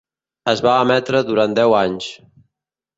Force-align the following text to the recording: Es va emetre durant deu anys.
Es 0.53 0.63
va 0.67 0.73
emetre 0.87 1.23
durant 1.29 1.55
deu 1.63 1.79
anys. 1.85 2.13